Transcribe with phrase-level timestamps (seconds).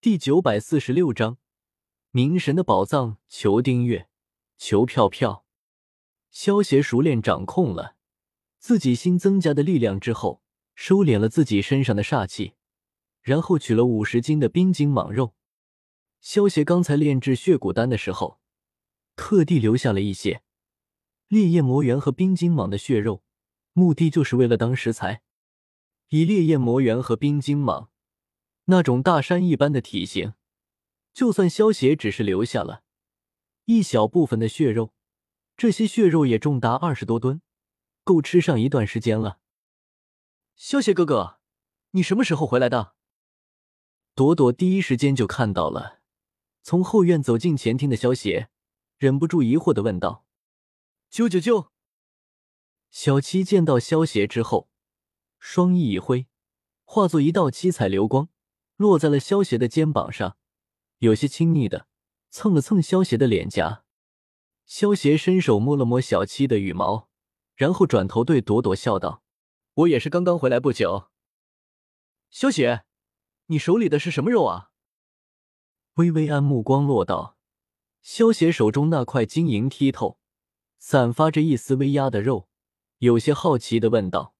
[0.00, 1.38] 第九百四十六章，
[2.12, 3.16] 冥神的宝藏。
[3.26, 4.08] 求订阅，
[4.56, 5.44] 求票票。
[6.30, 7.96] 萧协熟练掌控了
[8.60, 10.40] 自己新增加的力量之后，
[10.76, 12.52] 收敛了自己身上的煞气，
[13.22, 15.34] 然后取了五十斤的冰晶蟒肉。
[16.20, 18.38] 萧协刚才炼制血骨丹的时候，
[19.16, 20.42] 特地留下了一些
[21.26, 23.24] 烈焰魔猿和冰晶蟒的血肉，
[23.72, 25.22] 目的就是为了当食材。
[26.10, 27.88] 以烈焰魔猿和冰晶蟒。
[28.70, 30.34] 那种大山一般的体型，
[31.14, 32.82] 就算萧邪只是留下了
[33.64, 34.92] 一小部分的血肉，
[35.56, 37.40] 这些血肉也重达二十多吨，
[38.04, 39.40] 够吃上一段时间了。
[40.54, 41.38] 萧邪哥哥，
[41.92, 42.94] 你什么时候回来的？
[44.14, 46.00] 朵朵第一时间就看到了
[46.62, 48.50] 从后院走进前厅的萧邪，
[48.98, 50.26] 忍不住疑惑的问道
[51.10, 51.68] ：“啾啾啾！”
[52.90, 54.68] 小七见到萧邪之后，
[55.38, 56.26] 双翼一挥，
[56.84, 58.28] 化作一道七彩流光。
[58.78, 60.36] 落在了萧邪的肩膀上，
[60.98, 61.88] 有些亲昵的
[62.30, 63.84] 蹭了蹭萧邪的脸颊。
[64.64, 67.08] 萧邪伸手摸了摸小七的羽毛，
[67.56, 69.24] 然后转头对朵朵笑道
[69.74, 71.08] ：“我也是刚刚回来不久。”
[72.30, 72.84] 萧邪，
[73.46, 74.70] 你手里的是什么肉啊？
[75.94, 77.36] 薇薇安目光落到
[78.00, 80.20] 萧邪手中那块晶莹剔透、
[80.78, 82.48] 散发着一丝微压的肉，
[82.98, 84.36] 有些好奇的问道。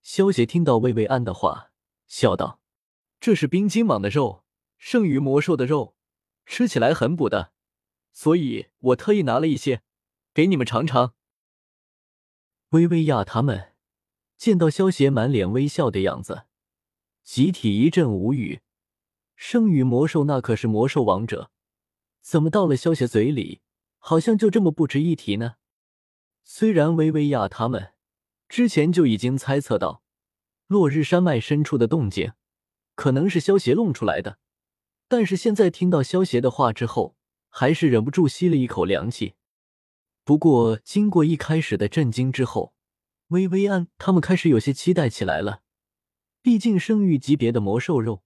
[0.00, 1.72] 萧邪听到薇薇安的话，
[2.06, 2.57] 笑道。
[3.20, 4.44] 这是冰晶蟒的肉，
[4.76, 5.96] 剩余魔兽的肉，
[6.46, 7.52] 吃起来很补的，
[8.12, 9.82] 所以我特意拿了一些
[10.32, 11.14] 给你们尝尝。
[12.70, 13.74] 薇薇亚他们
[14.36, 16.44] 见到萧邪满脸微笑的样子，
[17.24, 18.60] 集体一阵无语。
[19.34, 21.50] 剩余魔兽那可是魔兽王者，
[22.20, 23.62] 怎么到了萧邪嘴里，
[23.98, 25.56] 好像就这么不值一提呢？
[26.44, 27.94] 虽然薇薇亚他们
[28.48, 30.02] 之前就已经猜测到
[30.66, 32.32] 落日山脉深处的动静。
[32.98, 34.40] 可能是萧邪弄出来的，
[35.06, 37.14] 但是现在听到萧邪的话之后，
[37.48, 39.34] 还是忍不住吸了一口凉气。
[40.24, 42.74] 不过，经过一开始的震惊之后，
[43.28, 45.60] 薇薇安他们开始有些期待起来了。
[46.42, 48.24] 毕竟圣域级别的魔兽肉，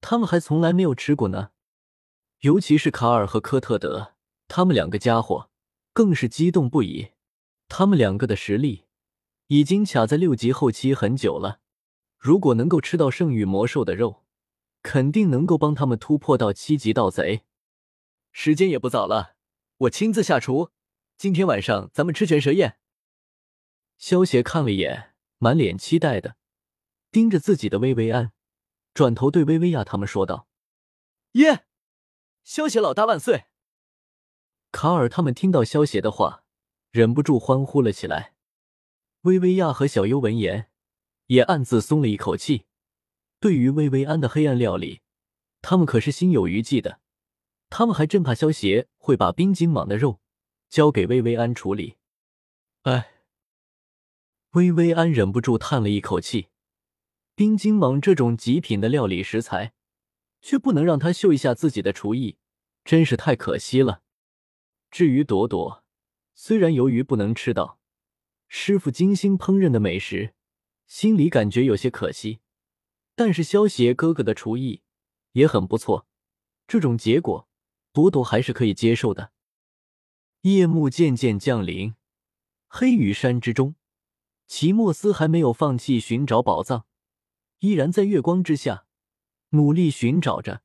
[0.00, 1.50] 他们还从来没有吃过呢。
[2.40, 4.14] 尤其是卡尔和科特德，
[4.48, 5.50] 他们两个家伙
[5.92, 7.10] 更是激动不已。
[7.68, 8.86] 他们两个的实力
[9.46, 11.60] 已经卡在六级后期很久了。
[12.20, 14.26] 如果能够吃到圣域魔兽的肉，
[14.82, 17.46] 肯定能够帮他们突破到七级盗贼。
[18.30, 19.36] 时间也不早了，
[19.78, 20.70] 我亲自下厨。
[21.16, 22.78] 今天晚上咱们吃全蛇宴。
[23.96, 26.36] 萧邪看了一眼，满脸期待的
[27.10, 28.32] 盯着自己的薇薇安，
[28.92, 30.46] 转头对薇薇娅他们说道
[31.32, 31.64] ：“耶，
[32.44, 33.46] 萧邪老大万岁！”
[34.72, 36.44] 卡尔他们听到萧邪的话，
[36.90, 38.34] 忍不住欢呼了起来。
[39.22, 40.69] 薇薇娅和小优闻言。
[41.30, 42.64] 也暗自松了一口气。
[43.38, 45.00] 对于薇薇安的黑暗料理，
[45.62, 47.00] 他们可是心有余悸的。
[47.68, 50.20] 他们还真怕萧邪会把冰晶蟒的肉
[50.68, 51.98] 交给薇薇安处理。
[52.82, 53.22] 哎，
[54.50, 56.48] 薇薇安忍不住叹了一口气。
[57.36, 59.72] 冰晶蟒这种极品的料理食材，
[60.42, 62.38] 却不能让他秀一下自己的厨艺，
[62.84, 64.02] 真是太可惜了。
[64.90, 65.84] 至于朵朵，
[66.34, 67.78] 虽然由于不能吃到
[68.48, 70.34] 师傅精心烹饪的美食，
[70.90, 72.40] 心里感觉有些可惜，
[73.14, 74.82] 但是萧邪哥哥的厨艺
[75.34, 76.08] 也很不错，
[76.66, 77.48] 这种结果
[77.92, 79.30] 朵朵还是可以接受的。
[80.40, 81.94] 夜幕渐渐降临，
[82.66, 83.76] 黑羽山之中，
[84.48, 86.84] 齐莫斯还没有放弃寻找宝藏，
[87.60, 88.84] 依然在月光之下
[89.50, 90.64] 努力寻找着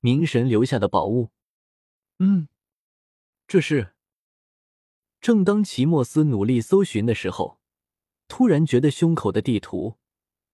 [0.00, 1.30] 冥神留下的宝物。
[2.18, 2.48] 嗯，
[3.46, 3.94] 这是。
[5.20, 7.59] 正当齐莫斯努力搜寻的时候。
[8.30, 9.98] 突然觉得胸口的地图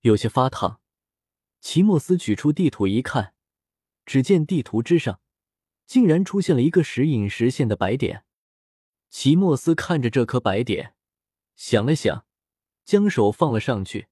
[0.00, 0.81] 有些发烫，
[1.60, 3.34] 齐莫斯取出地图一看，
[4.06, 5.20] 只见地图之上
[5.86, 8.25] 竟然出现了一个时隐时现的白点。
[9.10, 10.94] 齐莫斯看着这颗白点，
[11.54, 12.25] 想了想，
[12.86, 14.09] 将手放了上去，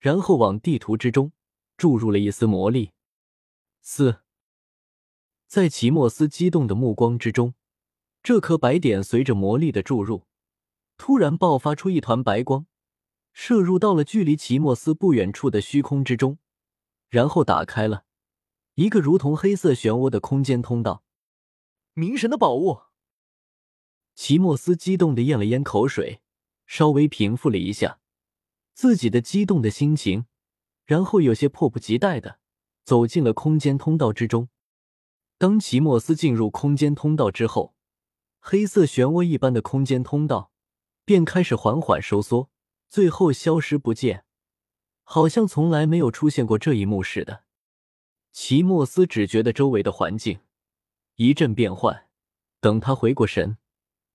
[0.00, 1.32] 然后往地图之中
[1.76, 2.90] 注入了一丝魔力。
[3.80, 4.22] 四，
[5.46, 7.54] 在齐莫斯激动的目光之中，
[8.24, 10.26] 这颗白点随着魔力的注入，
[10.96, 12.66] 突然爆发出一团白光。
[13.40, 16.38] 射入到了距离奇莫斯不远处的虚空之中，
[17.08, 18.02] 然后打开了
[18.74, 21.04] 一个如同黑色漩涡的空间通道。
[21.94, 22.80] 冥神的宝物！
[24.16, 26.20] 齐莫斯激动的咽了咽口水，
[26.66, 28.00] 稍微平复了一下
[28.74, 30.26] 自己的激动的心情，
[30.84, 32.40] 然后有些迫不及待的
[32.84, 34.48] 走进了空间通道之中。
[35.38, 37.76] 当齐莫斯进入空间通道之后，
[38.40, 40.50] 黑色漩涡一般的空间通道
[41.04, 42.50] 便开始缓缓收缩。
[42.88, 44.24] 最后消失不见，
[45.02, 47.44] 好像从来没有出现过这一幕似的。
[48.32, 50.40] 齐莫斯只觉得周围的环境
[51.16, 52.08] 一阵变换，
[52.60, 53.58] 等他回过神，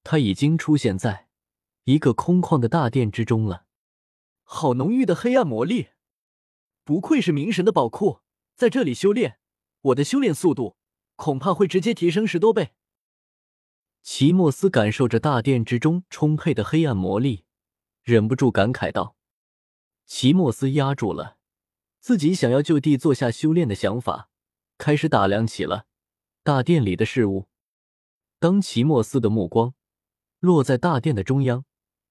[0.04, 1.28] 他已经出现在
[1.84, 3.66] 一个空旷的大殿之中了。
[4.44, 5.90] 好浓郁的黑暗魔力，
[6.84, 8.22] 不愧是冥神的宝库，
[8.56, 9.40] 在这里修炼，
[9.82, 10.78] 我的修炼速度
[11.16, 12.74] 恐怕会直接提升十多倍。
[14.02, 17.46] 齐莫斯感受着大殿之中充沛的黑暗魔力，
[18.04, 19.16] 忍不住感慨道
[20.06, 21.38] ：“齐莫斯压住了。”
[22.00, 24.30] 自己想要就地坐下修炼的想法，
[24.78, 25.86] 开始打量起了
[26.44, 27.48] 大殿里的事物。
[28.40, 29.74] 当齐莫斯的目光
[30.40, 31.64] 落在大殿的中央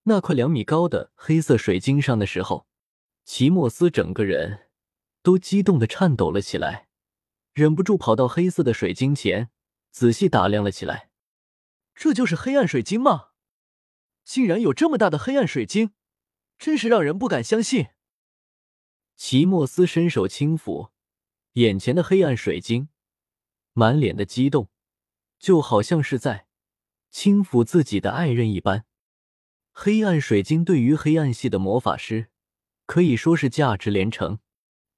[0.04, 2.66] 那块两米高的黑色水晶上的时候，
[3.26, 4.70] 齐莫斯整个人
[5.22, 6.88] 都激动的颤抖了起来，
[7.52, 9.50] 忍不住跑到黑色的水晶前，
[9.90, 11.10] 仔细打量了起来。
[11.94, 13.31] 这就是黑暗水晶吗？
[14.32, 15.90] 竟然有这么大的黑暗水晶，
[16.58, 17.88] 真是让人不敢相信。
[19.14, 20.88] 齐莫斯伸手轻抚
[21.52, 22.88] 眼前的黑暗水晶，
[23.74, 24.70] 满脸的激动，
[25.38, 26.46] 就好像是在
[27.10, 28.86] 轻抚自己的爱人一般。
[29.70, 32.30] 黑暗水晶对于黑暗系的魔法师
[32.86, 34.38] 可以说是价值连城。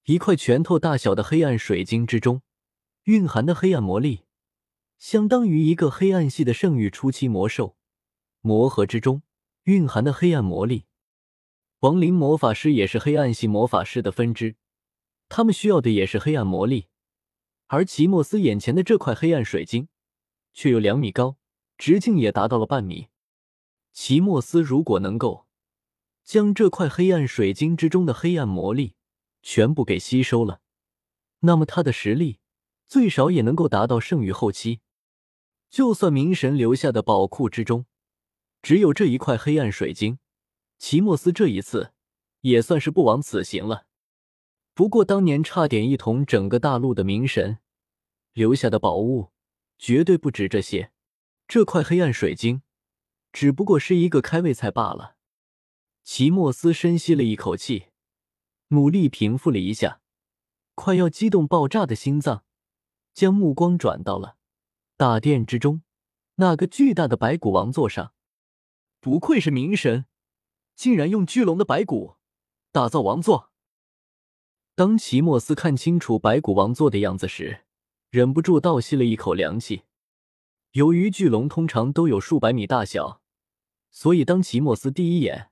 [0.04, 2.42] 一块拳头大小的黑暗水晶之中
[3.06, 4.26] 蕴含的黑暗魔力，
[4.96, 7.76] 相当于一个黑暗系的圣域初期魔兽。
[8.46, 9.22] 魔核之中
[9.64, 10.84] 蕴含的黑暗魔力。
[11.81, 14.56] 亡灵魔法师也是黑暗系魔法师的分支，
[15.28, 16.88] 他们需要的也是黑暗魔力。
[17.66, 19.88] 而齐莫斯眼前的这块黑暗水晶，
[20.52, 21.38] 却有两米高，
[21.78, 23.08] 直径也达到了半米。
[23.93, 25.46] 齐莫斯如果能够
[26.22, 28.94] 将这块黑暗水晶之中的黑暗魔力
[29.43, 30.61] 全部给吸收了，
[31.40, 32.38] 那么他的实力
[32.87, 34.81] 最少也能够达到圣域后期。
[35.70, 37.87] 就算冥神留下的宝库之中
[38.64, 40.19] 只有这一块黑暗水晶。
[40.78, 41.93] 齐莫斯这一次
[42.40, 43.87] 也算是不枉此行了。
[44.72, 47.58] 不过当年差点一统整个大陆的冥神
[48.32, 49.31] 留下的宝物，
[49.78, 50.90] 绝对不止这些。
[51.46, 52.62] 这块黑暗水晶
[53.34, 55.16] 只不过是一个开胃菜罢了。
[56.02, 57.88] 齐莫斯深吸了一口气，
[58.69, 60.00] 努力平复了一下
[60.75, 62.44] 快要激动爆炸的心脏，
[63.12, 64.37] 将目光转到了
[64.96, 65.82] 大殿之中
[66.37, 68.12] 那个巨大的白骨王座上。
[69.04, 70.06] 不愧是冥神。
[70.74, 72.16] 竟然用巨龙的白骨
[72.72, 73.50] 打造王座。
[74.74, 77.66] 当齐莫斯看清楚白骨王座的样子时，
[78.08, 79.82] 忍不住倒吸了一口凉气。
[80.72, 83.20] 由于巨龙通常都有数百米大小，
[83.90, 85.50] 所以当齐莫斯第一眼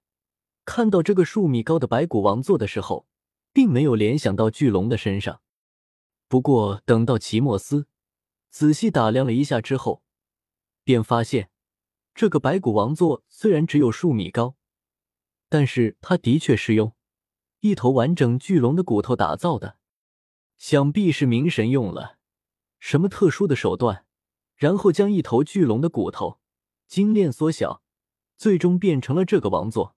[0.64, 3.06] 看到这个数米高的白骨王座的时候，
[3.52, 5.42] 并没有联想到巨龙的身上。
[6.26, 7.86] 不过，等到齐莫斯
[8.48, 10.02] 仔细打量了一下之后，
[10.82, 11.50] 便发现
[12.14, 14.56] 这个白骨王座虽然只有数米高。
[15.48, 16.94] 但是它的确是用
[17.60, 19.76] 一头完整巨龙的骨头打造的，
[20.56, 22.16] 想必是冥神用了
[22.80, 24.06] 什么特殊的手段，
[24.56, 26.40] 然后将一头巨龙的骨头
[26.86, 27.82] 精炼缩小，
[28.38, 29.94] 最终变成了这个王座。